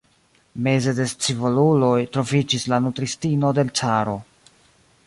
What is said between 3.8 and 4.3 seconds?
caro.